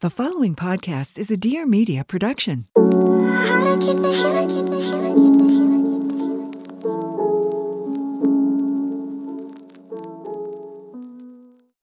[0.00, 2.66] The following podcast is a Dear Media production.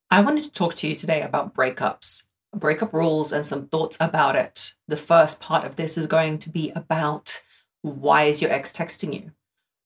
[0.10, 2.24] I wanted to talk to you today about breakups,
[2.56, 4.76] breakup rules, and some thoughts about it.
[4.88, 7.42] The first part of this is going to be about
[7.82, 9.34] why is your ex texting you?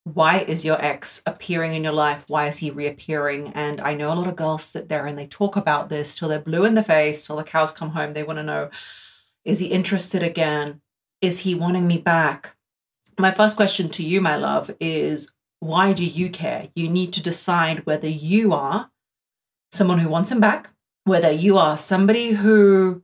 [0.04, 2.25] Why is your ex appearing in your life?
[2.27, 3.52] Why is he reappearing?
[3.54, 6.29] And I know a lot of girls sit there and they talk about this till
[6.29, 8.13] they're blue in the face, till the cows come home.
[8.13, 8.70] They want to know
[9.45, 10.81] is he interested again?
[11.22, 12.55] Is he wanting me back?
[13.17, 16.70] My first question to you, my love, is why do you care?
[16.75, 18.91] You need to decide whether you are
[19.72, 20.72] someone who wants him back,
[21.03, 23.03] whether you are somebody who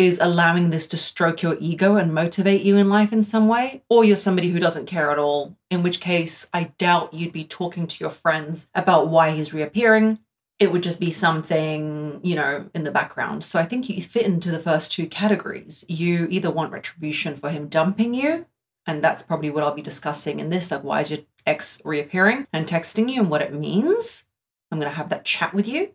[0.00, 3.82] is allowing this to stroke your ego and motivate you in life in some way,
[3.90, 7.44] or you're somebody who doesn't care at all, in which case I doubt you'd be
[7.44, 10.18] talking to your friends about why he's reappearing.
[10.58, 13.44] It would just be something, you know, in the background.
[13.44, 15.84] So I think you fit into the first two categories.
[15.86, 18.46] You either want retribution for him dumping you,
[18.86, 22.46] and that's probably what I'll be discussing in this like, why is your ex reappearing
[22.54, 24.26] and texting you and what it means.
[24.72, 25.92] I'm going to have that chat with you.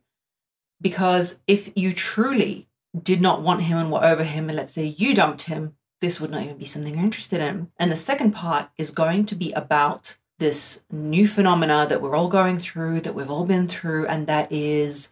[0.80, 2.68] Because if you truly
[3.04, 6.20] did not want him and were over him, and let's say you dumped him, this
[6.20, 7.72] would not even be something you're interested in.
[7.80, 12.28] And the second part is going to be about this new phenomena that we're all
[12.28, 15.10] going through, that we've all been through, and that is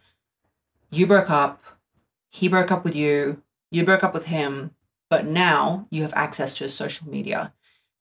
[0.90, 1.62] you broke up,
[2.30, 4.72] he broke up with you, you broke up with him,
[5.08, 7.52] but now you have access to his social media.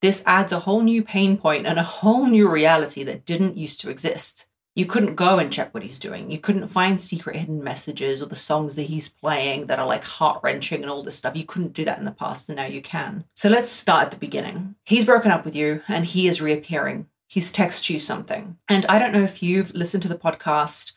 [0.02, 3.80] This adds a whole new pain point and a whole new reality that didn't used
[3.82, 6.32] to exist you couldn't go and check what he's doing.
[6.32, 10.04] You couldn't find secret hidden messages or the songs that he's playing that are like
[10.04, 11.38] heart wrenching and all this stuff.
[11.38, 13.26] You couldn't do that in the past, and now you can.
[13.36, 14.76] So let's start at the beginning.
[14.84, 17.08] He's broken up with you and he is reappearing.
[17.28, 18.58] He's texted you something.
[18.68, 20.94] And I don't know if you've listened to the podcast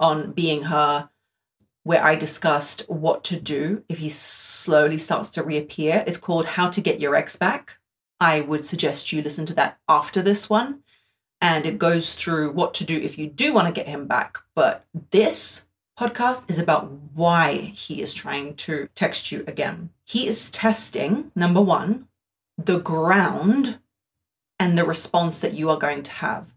[0.00, 1.10] on Being Her
[1.84, 6.04] where I discussed what to do if he slowly starts to reappear.
[6.06, 7.78] It's called How to Get Your Ex Back.
[8.20, 10.82] I would suggest you listen to that after this one
[11.40, 14.38] and it goes through what to do if you do want to get him back.
[14.54, 15.66] But this
[15.98, 19.90] podcast is about why he is trying to text you again.
[20.04, 22.08] He is testing, number one,
[22.56, 23.78] the ground
[24.58, 26.54] and the response that you are going to have.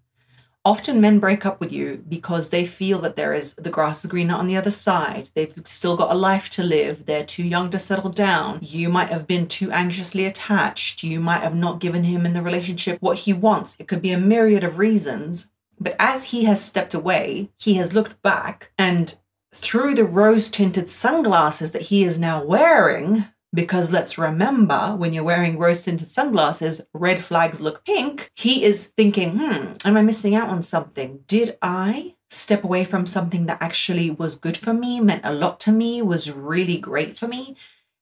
[0.64, 4.12] Often men break up with you because they feel that there is the grass is
[4.12, 5.32] greener on the other side.
[5.34, 7.08] They've still got a life to live.
[7.08, 8.60] They're too young to settle down.
[8.62, 11.02] You might have been too anxiously attached.
[11.02, 13.76] You might have not given him in the relationship what he wants.
[13.80, 15.48] It could be a myriad of reasons.
[15.80, 19.16] But as he has stepped away, he has looked back and
[19.54, 25.23] through the rose tinted sunglasses that he is now wearing, because let's remember, when you're
[25.23, 28.31] wearing rose tinted sunglasses, red flags look pink.
[28.35, 31.22] He is thinking, hmm, am I missing out on something?
[31.28, 35.59] Did I step away from something that actually was good for me, meant a lot
[35.62, 37.56] to me, was really great for me?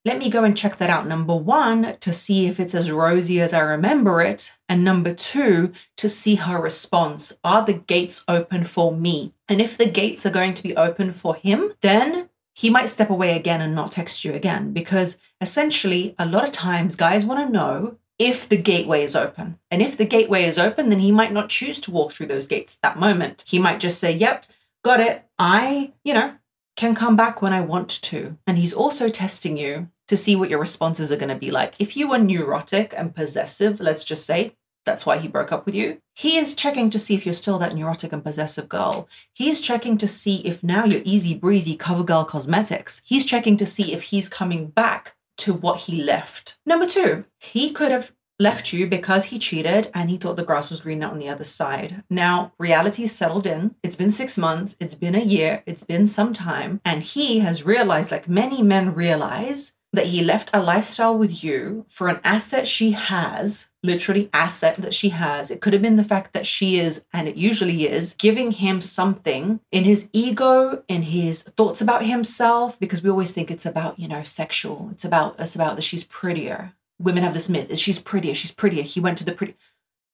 [0.05, 1.07] Let me go and check that out.
[1.07, 4.53] Number one, to see if it's as rosy as I remember it.
[4.69, 7.33] And number two, to see her response.
[7.43, 9.33] Are the gates open for me?
[9.49, 12.28] And if the gates are going to be open for him, then
[12.59, 16.51] he might step away again and not text you again because essentially, a lot of
[16.51, 19.57] times guys want to know if the gateway is open.
[19.71, 22.47] And if the gateway is open, then he might not choose to walk through those
[22.47, 23.45] gates at that moment.
[23.47, 24.43] He might just say, Yep,
[24.83, 25.23] got it.
[25.39, 26.35] I, you know,
[26.75, 28.37] can come back when I want to.
[28.45, 31.79] And he's also testing you to see what your responses are going to be like.
[31.79, 35.75] If you are neurotic and possessive, let's just say, that's why he broke up with
[35.75, 36.01] you.
[36.15, 39.07] He is checking to see if you're still that neurotic and possessive girl.
[39.33, 43.01] He is checking to see if now you're easy breezy cover girl cosmetics.
[43.05, 46.59] He's checking to see if he's coming back to what he left.
[46.65, 50.69] Number two, he could have left you because he cheated and he thought the grass
[50.69, 52.03] was greener on the other side.
[52.09, 53.75] Now, reality is settled in.
[53.83, 57.65] It's been six months, it's been a year, it's been some time, and he has
[57.65, 62.67] realized, like many men realize, that he left a lifestyle with you for an asset
[62.67, 65.49] she has, literally asset that she has.
[65.49, 68.81] It could have been the fact that she is, and it usually is, giving him
[68.81, 73.99] something in his ego, in his thoughts about himself, because we always think it's about,
[73.99, 74.89] you know, sexual.
[74.91, 76.73] It's about it's about that she's prettier.
[76.99, 78.83] Women have this myth, she's prettier, she's prettier.
[78.83, 79.55] He went to the pretty.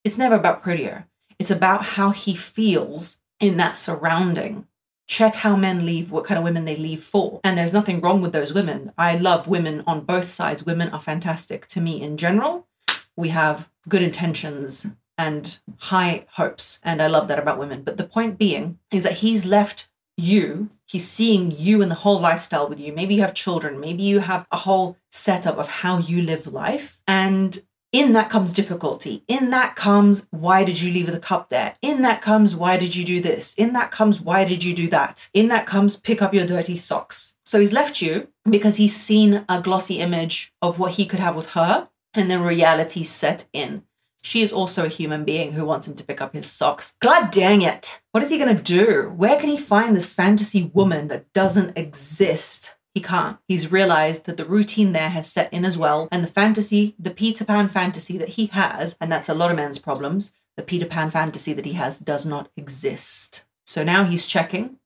[0.03, 1.07] It's never about prettier.
[1.39, 4.67] It's about how he feels in that surrounding
[5.07, 7.39] check how men leave, what kind of women they leave for.
[7.43, 8.91] And there's nothing wrong with those women.
[8.97, 10.65] I love women on both sides.
[10.65, 12.67] Women are fantastic to me in general.
[13.15, 16.79] We have good intentions and high hopes.
[16.83, 17.83] And I love that about women.
[17.83, 22.19] But the point being is that he's left you, he's seeing you and the whole
[22.19, 22.93] lifestyle with you.
[22.93, 27.01] Maybe you have children, maybe you have a whole setup of how you live life.
[27.07, 29.23] And in that comes difficulty.
[29.27, 31.75] In that comes, why did you leave the cup there?
[31.81, 33.53] In that comes, why did you do this?
[33.55, 35.29] In that comes, why did you do that?
[35.33, 37.35] In that comes, pick up your dirty socks.
[37.45, 41.35] So he's left you because he's seen a glossy image of what he could have
[41.35, 43.83] with her, and then reality set in.
[44.23, 46.95] She is also a human being who wants him to pick up his socks.
[46.99, 48.01] God dang it.
[48.11, 49.13] What is he to do?
[49.15, 52.75] Where can he find this fantasy woman that doesn't exist?
[52.95, 53.37] He can't.
[53.47, 56.07] He's realized that the routine there has set in as well.
[56.11, 59.57] And the fantasy, the Peter Pan fantasy that he has, and that's a lot of
[59.57, 63.43] men's problems, the Peter Pan fantasy that he has does not exist.
[63.65, 64.77] So now he's checking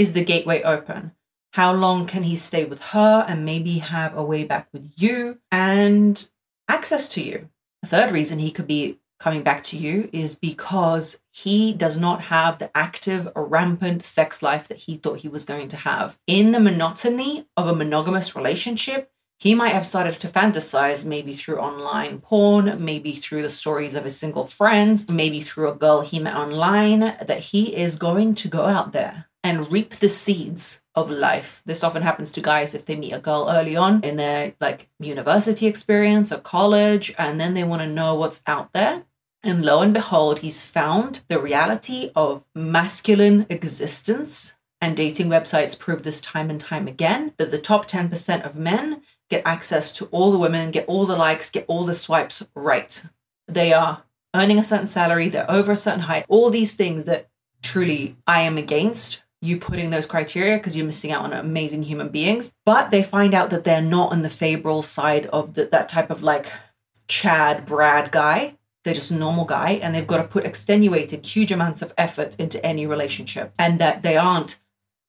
[0.00, 1.12] is the gateway open?
[1.52, 5.40] How long can he stay with her and maybe have a way back with you
[5.52, 6.26] and
[6.70, 7.48] access to you?
[7.82, 12.22] A third reason he could be coming back to you is because he does not
[12.22, 16.18] have the active, rampant sex life that he thought he was going to have.
[16.26, 21.58] In the monotony of a monogamous relationship, he might have started to fantasize maybe through
[21.58, 26.18] online porn, maybe through the stories of his single friends, maybe through a girl he
[26.18, 31.10] met online, that he is going to go out there and reap the seeds of
[31.10, 31.62] life.
[31.64, 34.88] This often happens to guys if they meet a girl early on in their like
[34.98, 39.04] university experience or college and then they want to know what's out there.
[39.42, 44.54] And lo and behold, he's found the reality of masculine existence.
[44.82, 49.02] And dating websites prove this time and time again that the top 10% of men
[49.28, 53.02] get access to all the women, get all the likes, get all the swipes right.
[53.46, 54.04] They are
[54.34, 57.28] earning a certain salary, they're over a certain height, all these things that
[57.62, 62.08] truly I am against you putting those criteria because you're missing out on amazing human
[62.08, 62.52] beings.
[62.66, 66.10] But they find out that they're not on the favorable side of the, that type
[66.10, 66.52] of like
[67.08, 68.56] Chad, Brad guy.
[68.84, 72.34] They're just a normal guy and they've got to put extenuated huge amounts of effort
[72.38, 74.58] into any relationship and that they aren't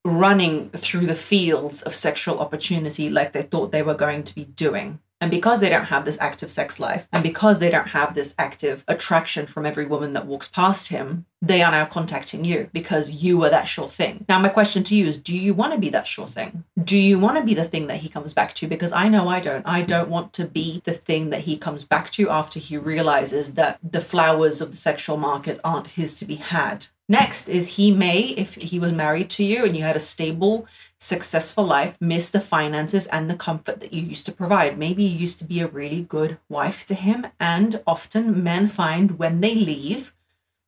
[0.04, 4.46] running through the fields of sexual opportunity like they thought they were going to be
[4.46, 5.00] doing.
[5.22, 8.34] And because they don't have this active sex life, and because they don't have this
[8.40, 13.24] active attraction from every woman that walks past him, they are now contacting you because
[13.24, 14.26] you are that sure thing.
[14.28, 16.64] Now, my question to you is do you want to be that sure thing?
[16.84, 18.68] Do you want to be the thing that he comes back to?
[18.68, 19.66] Because I know I don't.
[19.66, 23.54] I don't want to be the thing that he comes back to after he realizes
[23.54, 26.88] that the flowers of the sexual market aren't his to be had.
[27.12, 30.66] Next is he may, if he was married to you and you had a stable,
[30.98, 34.78] successful life, miss the finances and the comfort that you used to provide.
[34.78, 37.28] Maybe you used to be a really good wife to him.
[37.38, 40.14] And often men find when they leave,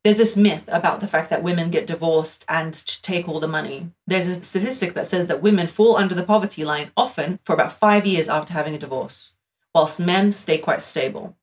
[0.04, 3.92] there's this myth about the fact that women get divorced and take all the money.
[4.06, 7.72] There's a statistic that says that women fall under the poverty line often for about
[7.72, 9.34] five years after having a divorce,
[9.74, 11.38] whilst men stay quite stable.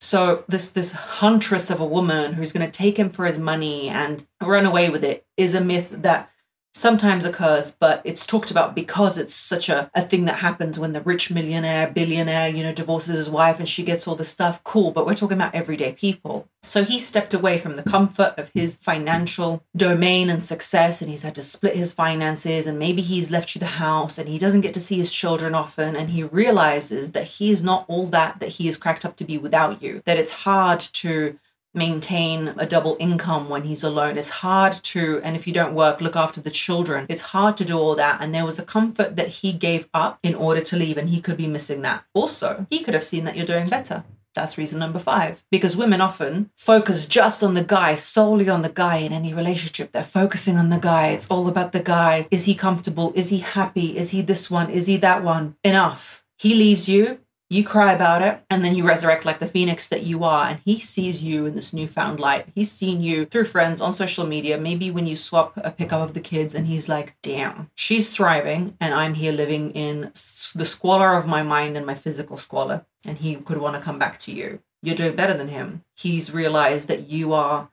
[0.00, 3.88] So this this huntress of a woman who's going to take him for his money
[3.88, 6.30] and run away with it is a myth that
[6.72, 10.92] sometimes occurs, but it's talked about because it's such a, a thing that happens when
[10.92, 14.62] the rich millionaire, billionaire, you know, divorces his wife and she gets all the stuff.
[14.64, 16.48] Cool, but we're talking about everyday people.
[16.62, 21.22] So he stepped away from the comfort of his financial domain and success, and he's
[21.22, 24.60] had to split his finances, and maybe he's left you the house and he doesn't
[24.60, 28.40] get to see his children often, and he realizes that he is not all that
[28.40, 31.38] that he is cracked up to be without you, that it's hard to
[31.74, 34.18] maintain a double income when he's alone.
[34.18, 37.06] It's hard to, and if you don't work, look after the children.
[37.08, 38.20] It's hard to do all that.
[38.20, 41.20] And there was a comfort that he gave up in order to leave, and he
[41.20, 42.04] could be missing that.
[42.14, 44.04] Also, he could have seen that you're doing better.
[44.34, 45.42] That's reason number five.
[45.50, 49.90] Because women often focus just on the guy, solely on the guy in any relationship.
[49.90, 51.08] They're focusing on the guy.
[51.08, 52.28] It's all about the guy.
[52.30, 53.12] Is he comfortable?
[53.16, 53.96] Is he happy?
[53.96, 54.70] Is he this one?
[54.70, 55.56] Is he that one?
[55.64, 56.24] Enough.
[56.38, 57.18] He leaves you
[57.50, 60.60] you cry about it and then you resurrect like the phoenix that you are and
[60.64, 62.46] he sees you in this newfound light.
[62.54, 64.56] He's seen you through friends on social media.
[64.56, 68.76] Maybe when you swap a pickup of the kids and he's like damn she's thriving
[68.80, 70.12] and i'm here living in
[70.54, 73.98] the squalor of my mind and my physical squalor and he could want to come
[73.98, 74.60] back to you.
[74.82, 75.82] You're doing better than him.
[75.96, 77.70] He's realized that you are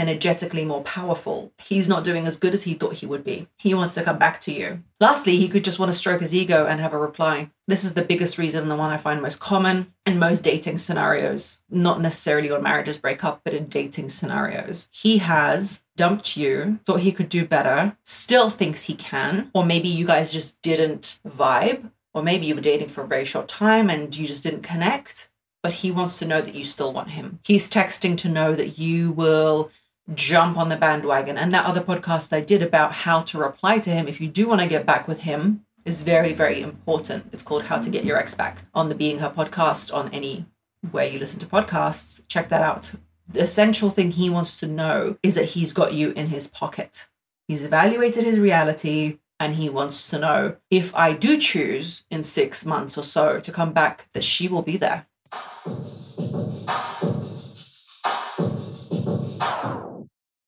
[0.00, 1.52] energetically more powerful.
[1.58, 3.48] He's not doing as good as he thought he would be.
[3.56, 4.82] He wants to come back to you.
[4.98, 7.50] Lastly, he could just want to stroke his ego and have a reply.
[7.68, 11.60] This is the biggest reason, the one I find most common in most dating scenarios,
[11.70, 14.88] not necessarily when marriages break up, but in dating scenarios.
[14.90, 19.88] He has dumped you, thought he could do better, still thinks he can, or maybe
[19.88, 23.88] you guys just didn't vibe, or maybe you were dating for a very short time
[23.88, 25.30] and you just didn't connect
[25.62, 27.40] but he wants to know that you still want him.
[27.44, 29.70] He's texting to know that you will
[30.14, 31.38] jump on the bandwagon.
[31.38, 34.48] And that other podcast I did about how to reply to him if you do
[34.48, 37.26] want to get back with him is very, very important.
[37.32, 40.46] It's called How to Get Your Ex Back on the Being Her podcast on any
[40.90, 42.22] where you listen to podcasts.
[42.28, 42.92] Check that out.
[43.28, 47.06] The essential thing he wants to know is that he's got you in his pocket.
[47.46, 52.66] He's evaluated his reality and he wants to know if I do choose in six
[52.66, 55.06] months or so to come back, that she will be there.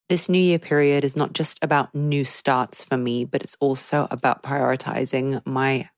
[0.09, 4.09] This new year period is not just about new starts for me, but it's also
[4.11, 5.89] about prioritizing my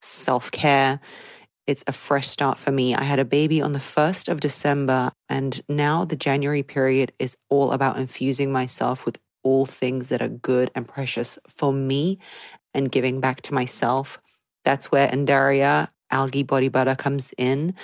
[0.00, 1.00] self care.
[1.66, 2.94] It's a fresh start for me.
[2.94, 7.36] I had a baby on the 1st of December, and now the January period is
[7.50, 12.18] all about infusing myself with all things that are good and precious for me
[12.72, 14.18] and giving back to myself.
[14.64, 17.74] That's where Undaria algae body butter comes in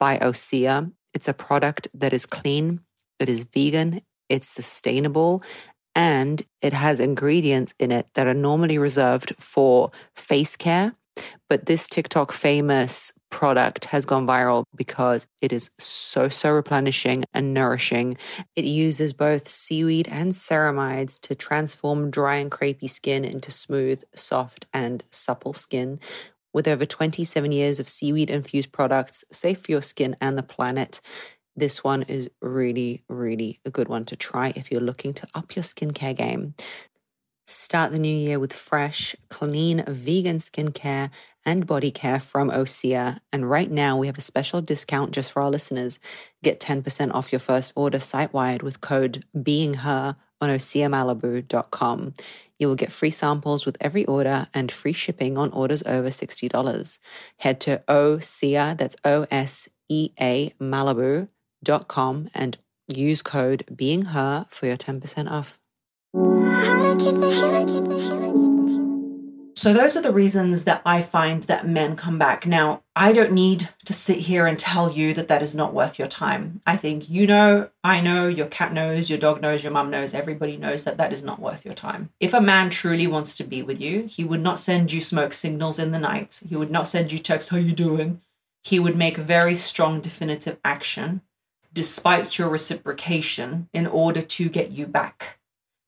[0.00, 0.92] by Osea.
[1.12, 2.80] It's a product that is clean,
[3.20, 5.42] it is vegan, it's sustainable,
[5.94, 10.94] and it has ingredients in it that are normally reserved for face care.
[11.48, 17.54] But this TikTok famous product has gone viral because it is so, so replenishing and
[17.54, 18.16] nourishing.
[18.56, 24.66] It uses both seaweed and ceramides to transform dry and crepey skin into smooth, soft,
[24.72, 26.00] and supple skin.
[26.52, 31.00] With over 27 years of seaweed infused products, safe for your skin and the planet,
[31.56, 35.54] this one is really, really a good one to try if you're looking to up
[35.54, 36.54] your skincare game.
[37.46, 41.10] Start the new year with fresh, clean, vegan skincare
[41.44, 43.18] and body care from Osea.
[43.32, 46.00] And right now, we have a special discount just for our listeners.
[46.42, 52.14] Get 10% off your first order site wide with code BEINGHER on OseaMalibu.com.
[52.58, 56.98] You will get free samples with every order and free shipping on orders over $60.
[57.38, 61.28] Head to Osea, that's O S E A Malibu
[61.88, 62.56] com and
[62.88, 65.58] use code being her for your 10% off.
[69.56, 72.44] So, those are the reasons that I find that men come back.
[72.44, 75.98] Now, I don't need to sit here and tell you that that is not worth
[75.98, 76.60] your time.
[76.66, 80.12] I think you know, I know, your cat knows, your dog knows, your mum knows,
[80.12, 82.10] everybody knows that that is not worth your time.
[82.20, 85.32] If a man truly wants to be with you, he would not send you smoke
[85.32, 86.42] signals in the night.
[86.46, 88.20] He would not send you texts, How you doing?
[88.62, 91.22] He would make very strong, definitive action
[91.74, 95.38] despite your reciprocation in order to get you back.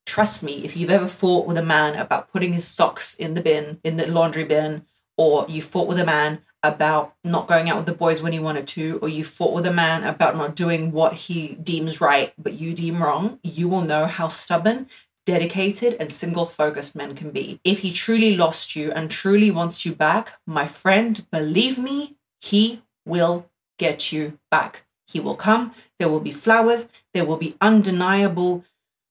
[0.04, 3.40] Trust me, if you've ever fought with a man about putting his socks in the
[3.40, 4.84] bin, in the laundry bin,
[5.16, 8.38] or you fought with a man about not going out with the boys when he
[8.38, 12.34] wanted to, or you fought with a man about not doing what he deems right,
[12.36, 14.88] but you deem wrong, you will know how stubborn,
[15.24, 17.60] dedicated, and single focused men can be.
[17.64, 22.82] If he truly lost you and truly wants you back, my friend, believe me, he
[23.04, 24.85] will get you back.
[25.06, 28.64] He will come, there will be flowers, there will be undeniable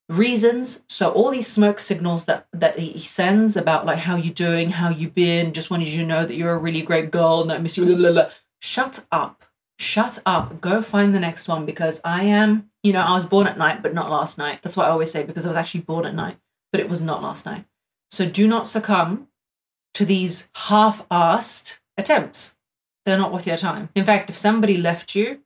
[0.09, 0.81] reasons.
[0.87, 4.89] So all these smoke signals that that he sends about like how you doing, how
[4.89, 7.57] you been, just wanted you to know that you're a really great girl and I
[7.57, 7.85] miss you.
[7.85, 8.29] Blah, blah, blah.
[8.61, 9.43] Shut up.
[9.79, 10.61] Shut up.
[10.61, 13.81] Go find the next one because I am, you know, I was born at night,
[13.81, 14.61] but not last night.
[14.61, 16.37] That's what I always say because I was actually born at night,
[16.71, 17.65] but it was not last night.
[18.11, 19.27] So do not succumb
[19.95, 22.55] to these half-assed attempts.
[23.05, 23.89] They're not worth your time.
[23.95, 25.41] In fact, if somebody left you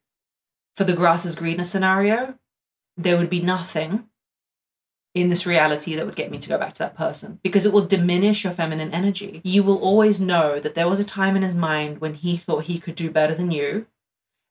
[0.79, 2.35] for the grass is greener scenario,
[2.95, 4.07] there would be nothing
[5.13, 7.73] in this reality that would get me to go back to that person because it
[7.73, 9.41] will diminish your feminine energy.
[9.43, 12.63] You will always know that there was a time in his mind when he thought
[12.63, 13.87] he could do better than you.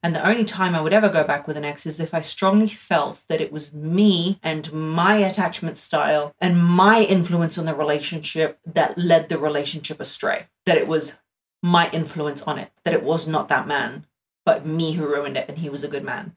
[0.02, 2.20] And the only time I would ever go back with an ex is if I
[2.20, 7.74] strongly felt that it was me and my attachment style and my influence on the
[7.74, 10.48] relationship that led the relationship astray.
[10.66, 11.16] That it was
[11.62, 14.04] my influence on it, that it was not that man
[14.48, 16.34] but me who ruined it, and he was a good man.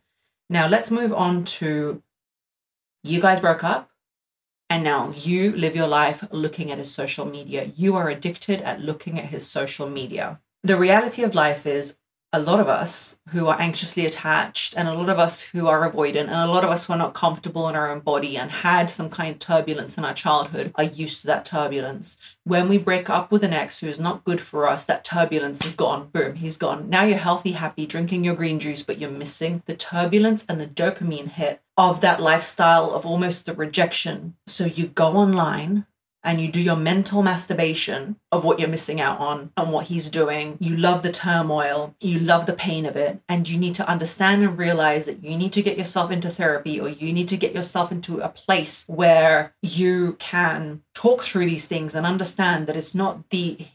[0.50, 2.04] Now let's move on to
[3.06, 3.90] you guys broke up,
[4.70, 7.72] and now you live your life looking at his social media.
[7.74, 10.42] You are addicted at looking at his social media.
[10.62, 11.96] The reality of life is
[12.34, 15.90] a lot of us who are anxiously attached and a lot of us who are
[15.90, 18.52] avoidant and a lot of us who are not comfortable in our own body and
[18.52, 22.18] had some kind of turbulence in our childhood are used to that turbulence.
[22.46, 25.66] When we break up with an ex who is not good for us, that turbulence
[25.66, 26.08] is gone.
[26.14, 26.90] Boom, he's gone.
[26.90, 30.68] Now you're healthy, happy, drinking your green juice, but you're missing the turbulence and the
[30.68, 34.36] dopamine hit of that lifestyle of almost the rejection.
[34.48, 35.86] So you go online
[36.24, 40.10] and you do your mental masturbation of what you're missing out on and what he's
[40.10, 40.58] doing.
[40.60, 44.44] You love the turmoil, you love the pain of it, and you need to understand
[44.44, 47.54] and realize that you need to get yourself into therapy or you need to get
[47.54, 52.96] yourself into a place where you can talk through these things and understand that it's
[52.96, 53.68] not the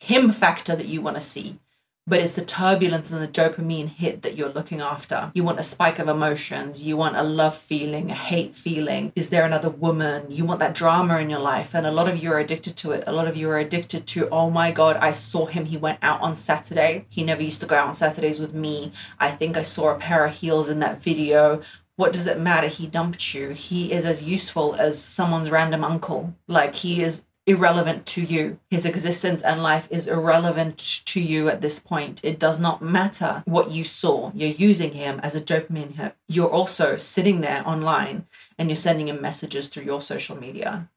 [0.00, 1.58] him factor that you want to see
[2.06, 5.30] but it's the turbulence and the dopamine hit that you're looking after.
[5.34, 6.82] You want a spike of emotions.
[6.82, 9.12] You want a love feeling, a hate feeling.
[9.16, 10.30] Is there another woman?
[10.30, 11.74] You want that drama in your life.
[11.74, 13.04] And a lot of you are addicted to it.
[13.06, 15.64] A lot of you are addicted to, oh my God, I saw him.
[15.64, 17.06] He went out on Saturday.
[17.08, 18.92] He never used to go out on Saturdays with me.
[19.18, 21.62] I think I saw a pair of heels in that video.
[21.96, 22.66] What does it matter?
[22.66, 23.50] He dumped you.
[23.50, 26.34] He is as useful as someone's random uncle.
[26.48, 28.58] Like he is irrelevant to you.
[28.70, 32.20] His existence and life is irrelevant to you at this point.
[32.22, 34.32] It does not matter what you saw.
[34.34, 36.16] You're using him as a dopamine hit.
[36.28, 38.26] You're also sitting there online
[38.58, 40.88] and you're sending him messages through your social media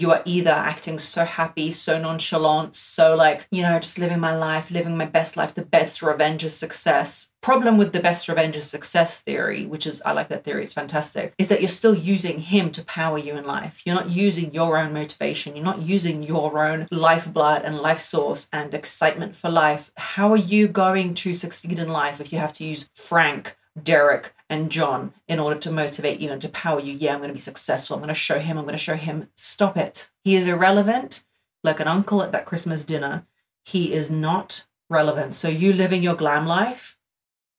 [0.00, 4.34] you are either acting so happy, so nonchalant, so like, you know, just living my
[4.34, 7.30] life, living my best life, the best revenge is success.
[7.40, 10.72] Problem with the best revenge is success theory, which is, I like that theory, it's
[10.72, 13.82] fantastic, is that you're still using him to power you in life.
[13.84, 15.54] You're not using your own motivation.
[15.54, 19.92] You're not using your own lifeblood and life source and excitement for life.
[19.96, 24.34] How are you going to succeed in life if you have to use Frank, Derek,
[24.50, 26.94] and John in order to motivate you and to power you.
[26.94, 27.96] Yeah, I'm going to be successful.
[27.96, 28.56] I'm going to show him.
[28.56, 29.28] I'm going to show him.
[29.34, 30.10] Stop it.
[30.24, 31.24] He is irrelevant,
[31.62, 33.26] like an uncle at that Christmas dinner.
[33.64, 35.34] He is not relevant.
[35.34, 36.98] So you living your glam life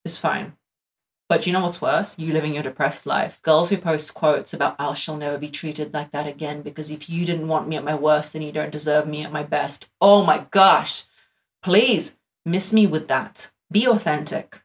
[0.04, 0.54] is fine.
[1.28, 2.18] But you know what's worse?
[2.18, 3.40] You living your depressed life.
[3.44, 7.08] Girls who post quotes about, oh, she'll never be treated like that again because if
[7.08, 9.86] you didn't want me at my worst, then you don't deserve me at my best.
[10.02, 11.06] Oh my gosh.
[11.62, 13.52] Please miss me with that.
[13.72, 14.64] Be authentic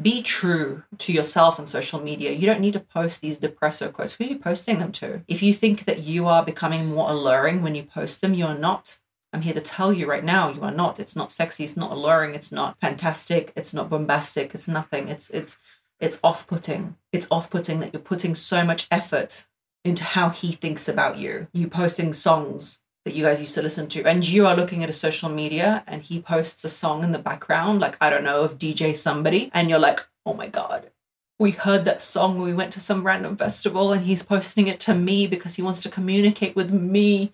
[0.00, 2.32] be true to yourself on social media.
[2.32, 4.14] You don't need to post these depresso quotes.
[4.14, 5.22] Who are you posting them to?
[5.26, 9.00] If you think that you are becoming more alluring when you post them, you're not.
[9.32, 11.00] I'm here to tell you right now, you are not.
[11.00, 11.64] It's not sexy.
[11.64, 12.34] It's not alluring.
[12.34, 13.52] It's not fantastic.
[13.56, 14.54] It's not bombastic.
[14.54, 15.08] It's nothing.
[15.08, 15.58] It's it's
[15.98, 16.96] it's off-putting.
[17.12, 19.46] It's off-putting that you're putting so much effort
[19.84, 21.48] into how he thinks about you.
[21.52, 24.04] You posting songs that you guys used to listen to.
[24.04, 27.18] And you are looking at a social media and he posts a song in the
[27.18, 30.90] background like i don't know of dj somebody and you're like oh my god.
[31.38, 34.94] We heard that song we went to some random festival and he's posting it to
[34.94, 37.32] me because he wants to communicate with me.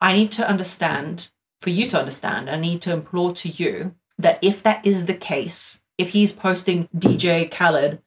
[0.00, 1.30] I need to understand
[1.62, 5.14] for you to understand i need to implore to you that if that is the
[5.14, 8.02] case if he's posting dj khaled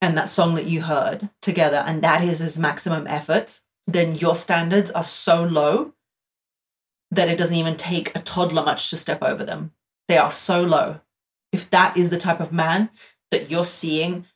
[0.00, 4.36] and that song that you heard together and that is his maximum effort then your
[4.36, 5.92] standards are so low
[7.10, 9.72] that it doesn't even take a toddler much to step over them.
[10.08, 11.00] They are so low.
[11.52, 12.90] If that is the type of man
[13.30, 14.26] that you're seeing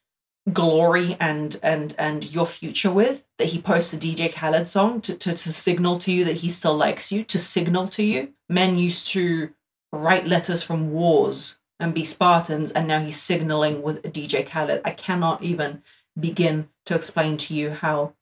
[0.52, 5.16] glory and and and your future with, that he posts a DJ Khaled song to,
[5.16, 8.34] to, to signal to you that he still likes you, to signal to you.
[8.48, 9.54] Men used to
[9.92, 14.80] write letters from wars and be Spartans, and now he's signaling with a DJ Khaled.
[14.84, 15.82] I cannot even
[16.18, 18.14] begin to explain to you how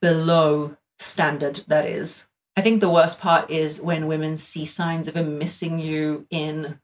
[0.00, 2.26] below standard that is.
[2.56, 6.78] I think the worst part is when women see signs of him missing you in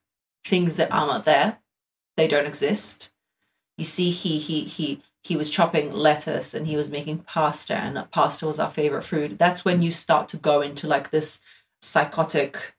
[0.45, 1.59] things that are not there.
[2.17, 3.11] They don't exist.
[3.79, 8.11] You see, he he he he was chopping lettuce and he was making pasta, and
[8.11, 9.39] pasta was our favorite food.
[9.39, 11.41] That's when you start to go into like this
[11.81, 12.75] psychotic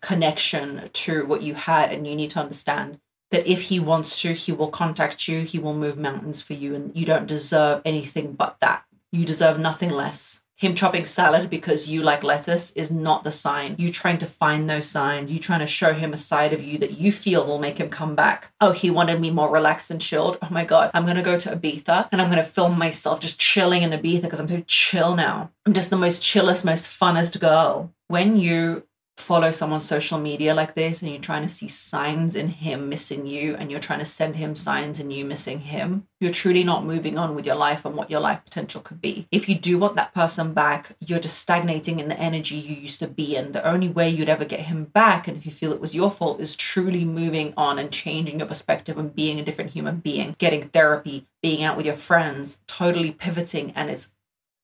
[0.00, 4.32] connection to what you had, and you need to understand that if he wants to,
[4.32, 8.32] he will contact you, he will move mountains for you, and you don't deserve anything
[8.32, 8.84] but that.
[9.12, 13.76] You deserve nothing less him chopping salad because you like lettuce is not the sign.
[13.78, 15.32] You trying to find those signs.
[15.32, 17.88] You trying to show him a side of you that you feel will make him
[17.88, 18.52] come back.
[18.60, 20.36] Oh, he wanted me more relaxed and chilled.
[20.42, 20.90] Oh my God.
[20.92, 23.90] I'm going to go to Ibiza and I'm going to film myself just chilling in
[23.90, 25.50] Ibiza because I'm so chill now.
[25.64, 27.94] I'm just the most chillest, most funnest girl.
[28.08, 28.84] When you
[29.16, 33.26] follow someone's social media like this and you're trying to see signs in him missing
[33.26, 36.84] you and you're trying to send him signs in you missing him, you're truly not
[36.84, 39.28] moving on with your life and what your life potential could be.
[39.30, 43.00] If you do want that person back, you're just stagnating in the energy you used
[43.00, 43.52] to be in.
[43.52, 46.10] The only way you'd ever get him back, and if you feel it was your
[46.10, 50.34] fault, is truly moving on and changing your perspective and being a different human being,
[50.38, 53.70] getting therapy, being out with your friends, totally pivoting.
[53.72, 54.10] And it's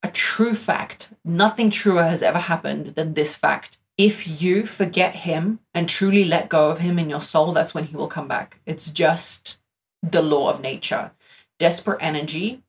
[0.03, 1.11] a true fact.
[1.25, 6.49] Nothing truer has ever happened than this fact if you forget him and truly let
[6.49, 8.61] go of him in your soul, that's when he will come back.
[8.67, 9.59] It's just
[10.03, 11.13] the law of nature.
[11.59, 12.63] Desperate energy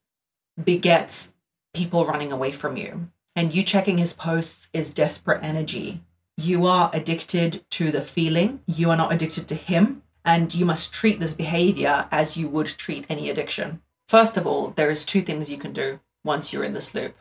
[0.61, 1.33] begets
[1.73, 3.09] people running away from you.
[3.35, 6.01] And you checking his posts is desperate energy.
[6.37, 10.03] You are addicted to the feeling, you are not addicted to him.
[10.23, 13.81] And you must treat this behavior as you would treat any addiction.
[14.09, 17.15] First of all, there is two things you can do once you're in this loop.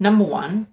[0.00, 0.71] Number one,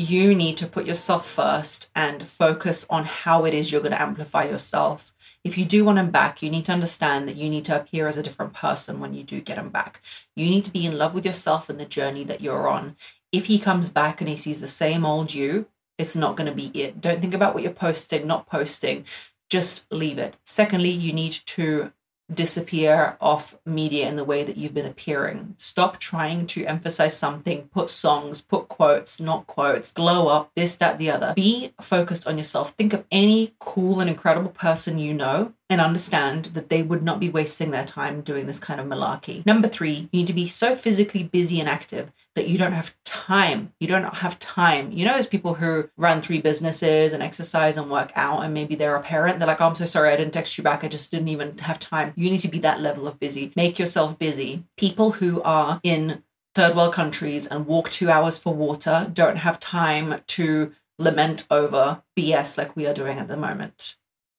[0.00, 4.00] you need to put yourself first and focus on how it is you're going to
[4.00, 5.12] amplify yourself.
[5.44, 8.08] If you do want him back, you need to understand that you need to appear
[8.08, 10.00] as a different person when you do get him back.
[10.34, 12.96] You need to be in love with yourself and the journey that you're on.
[13.30, 15.66] If he comes back and he sees the same old you,
[15.98, 17.00] it's not going to be it.
[17.00, 19.04] Don't think about what you're posting, not posting.
[19.50, 20.36] Just leave it.
[20.44, 21.92] Secondly, you need to
[22.32, 25.54] disappear off media in the way that you've been appearing.
[25.56, 30.98] Stop trying to emphasize something, put songs, put quotes, not quotes, glow up, this, that,
[30.98, 31.32] the other.
[31.34, 32.70] Be focused on yourself.
[32.72, 37.20] Think of any cool and incredible person you know and understand that they would not
[37.20, 39.46] be wasting their time doing this kind of malarkey.
[39.46, 42.92] Number three, you need to be so physically busy and active that you don't have
[43.04, 43.72] time.
[43.78, 44.90] You don't have time.
[44.90, 48.74] You know, those people who run three businesses and exercise and work out, and maybe
[48.74, 49.38] they're a parent.
[49.38, 50.82] They're like, oh, I'm so sorry, I didn't text you back.
[50.82, 52.12] I just didn't even have time.
[52.16, 53.52] You need to be that level of busy.
[53.54, 54.64] Make yourself busy.
[54.76, 56.24] People who are in
[56.56, 62.02] third world countries and walk two hours for water don't have time to lament over
[62.18, 63.96] BS like we are doing at the moment.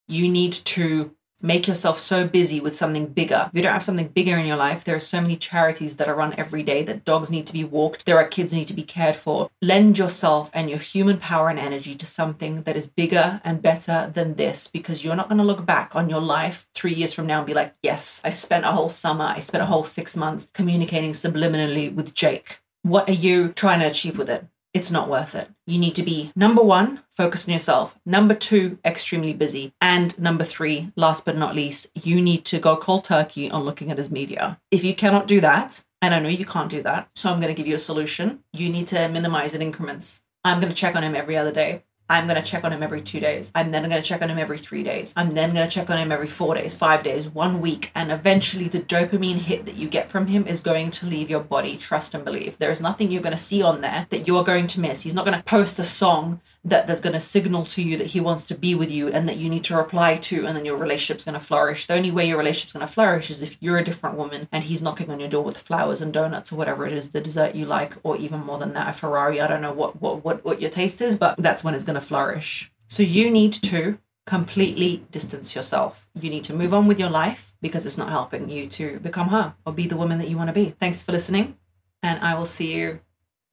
[0.10, 3.50] You need to make yourself so busy with something bigger.
[3.50, 6.08] If you don't have something bigger in your life, there are so many charities that
[6.08, 8.74] are run every day that dogs need to be walked, there are kids need to
[8.74, 9.50] be cared for.
[9.62, 14.12] Lend yourself and your human power and energy to something that is bigger and better
[14.14, 17.28] than this because you're not going to look back on your life 3 years from
[17.28, 20.16] now and be like, "Yes, I spent a whole summer, I spent a whole 6
[20.16, 24.46] months communicating subliminally with Jake." What are you trying to achieve with it?
[24.74, 25.50] It's not worth it.
[25.68, 28.00] You need to be number one, focus on yourself.
[28.06, 29.74] Number two, extremely busy.
[29.82, 33.92] And number three, last but not least, you need to go cold turkey on looking
[33.92, 34.60] at his media.
[34.72, 37.54] If you cannot do that, and I know you can't do that, so I'm going
[37.54, 38.44] to give you a solution.
[38.54, 40.22] You need to minimize in increments.
[40.44, 41.84] I'm going to check on him every other day.
[42.12, 43.54] I'm going to check on him every two days.
[43.56, 45.14] I'm then going to check on him every three days.
[45.16, 47.90] I'm then going to check on him every four days, five days, one week.
[47.96, 51.40] And eventually, the dopamine hit that you get from him is going to leave your
[51.40, 51.78] body.
[51.78, 52.58] Trust and believe.
[52.58, 55.04] There is nothing you're going to see on there that you're going to miss.
[55.04, 58.08] He's not going to post a song that that's going to signal to you that
[58.08, 60.64] he wants to be with you and that you need to reply to and then
[60.64, 63.58] your relationship's going to flourish the only way your relationship's going to flourish is if
[63.60, 66.56] you're a different woman and he's knocking on your door with flowers and donuts or
[66.56, 69.48] whatever it is the dessert you like or even more than that a ferrari i
[69.48, 72.02] don't know what what what, what your taste is but that's when it's going to
[72.02, 76.08] flourish so you need to completely distance yourself.
[76.14, 79.30] You need to move on with your life because it's not helping you to become
[79.30, 80.76] her or be the woman that you want to be.
[80.80, 81.58] Thanks for listening,
[82.04, 83.02] and I will see you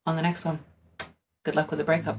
[0.06, 0.60] on the next one.
[1.44, 2.18] Good luck with the breakup.